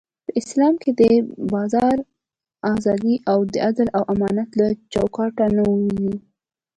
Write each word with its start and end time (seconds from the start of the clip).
په 0.25 0.31
اسلام 0.41 0.73
کې 0.81 0.91
د 0.99 1.01
بازار 1.53 1.97
ازادي 2.73 3.15
د 3.53 3.55
عدل 3.67 3.87
او 3.97 4.03
امانت 4.13 4.49
له 4.59 4.67
چوکاټه 4.93 5.45
نه 5.57 5.63
وځي. 5.71 6.13